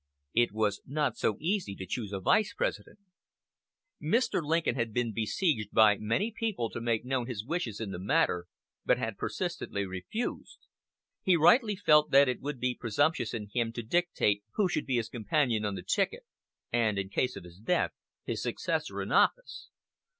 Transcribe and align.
It 0.33 0.51
was 0.51 0.81
not 0.87 1.15
so 1.15 1.37
easy 1.39 1.75
to 1.75 1.85
choose 1.85 2.11
a 2.11 2.19
Vice 2.19 2.55
President. 2.55 2.97
Mr. 4.01 4.41
Lincoln 4.41 4.73
had 4.73 4.93
been 4.95 5.13
besieged 5.13 5.69
by 5.71 5.99
many 5.99 6.31
people 6.31 6.71
to 6.71 6.81
make 6.81 7.05
known 7.05 7.27
his 7.27 7.45
wishes 7.45 7.79
in 7.79 7.91
the 7.91 7.99
matter, 7.99 8.47
but 8.83 8.97
had 8.97 9.15
persistently 9.19 9.85
refused. 9.85 10.65
He 11.21 11.35
rightly 11.37 11.75
felt 11.75 12.09
that 12.09 12.27
it 12.27 12.41
would 12.41 12.59
be 12.59 12.73
presumptuous 12.73 13.35
in 13.35 13.51
him 13.53 13.71
to 13.73 13.83
dictate 13.83 14.43
who 14.55 14.67
should 14.67 14.87
be 14.87 14.95
his 14.95 15.07
companion 15.07 15.63
on 15.65 15.75
the 15.75 15.83
ticket, 15.83 16.25
and, 16.73 16.97
in 16.97 17.09
case 17.09 17.35
of 17.35 17.43
his 17.43 17.59
death, 17.59 17.91
his 18.23 18.41
successor 18.41 19.03
in 19.03 19.11
office. 19.11 19.69